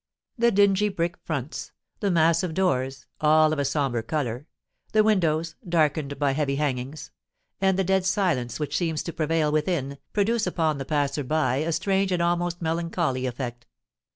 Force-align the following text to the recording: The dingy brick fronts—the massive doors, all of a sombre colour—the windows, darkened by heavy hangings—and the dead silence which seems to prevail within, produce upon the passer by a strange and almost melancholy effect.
The 0.35 0.49
dingy 0.49 0.89
brick 0.89 1.15
fronts—the 1.25 2.09
massive 2.09 2.55
doors, 2.55 3.05
all 3.19 3.53
of 3.53 3.59
a 3.59 3.63
sombre 3.65 4.01
colour—the 4.01 5.03
windows, 5.03 5.53
darkened 5.69 6.17
by 6.17 6.31
heavy 6.31 6.55
hangings—and 6.55 7.77
the 7.77 7.83
dead 7.83 8.07
silence 8.07 8.59
which 8.59 8.75
seems 8.75 9.03
to 9.03 9.13
prevail 9.13 9.51
within, 9.51 9.99
produce 10.11 10.47
upon 10.47 10.79
the 10.79 10.85
passer 10.85 11.23
by 11.23 11.57
a 11.57 11.71
strange 11.71 12.11
and 12.11 12.19
almost 12.19 12.63
melancholy 12.63 13.27
effect. 13.27 13.67